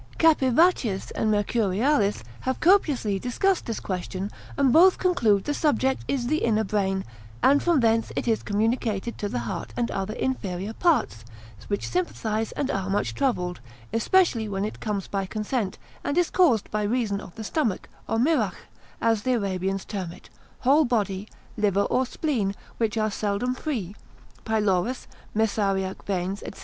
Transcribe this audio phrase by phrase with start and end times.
[0.17, 6.39] Capivaccius and Mercurialis have copiously discussed this question, and both conclude the subject is the
[6.39, 7.05] inner brain,
[7.43, 11.23] and from thence it is communicated to the heart and other inferior parts,
[11.67, 13.59] which sympathise and are much troubled,
[13.93, 18.17] especially when it comes by consent, and is caused by reason of the stomach, or
[18.17, 18.57] mirach,
[19.01, 20.31] as the Arabians term it,
[20.61, 21.27] whole body,
[21.57, 23.95] liver, or spleen, which are seldom free,
[24.45, 25.05] pylorus,
[25.35, 26.59] mesaraic veins, &c.